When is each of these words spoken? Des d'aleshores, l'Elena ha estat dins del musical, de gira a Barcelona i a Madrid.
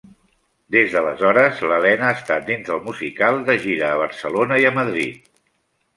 Des 0.75 0.93
d'aleshores, 0.93 1.59
l'Elena 1.73 2.09
ha 2.09 2.17
estat 2.21 2.47
dins 2.49 2.71
del 2.71 2.81
musical, 2.89 3.39
de 3.51 3.59
gira 3.67 3.91
a 3.91 4.01
Barcelona 4.05 4.59
i 4.65 4.71
a 4.71 4.77
Madrid. 4.83 5.35